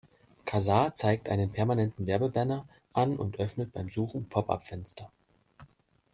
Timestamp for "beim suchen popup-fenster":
3.71-5.11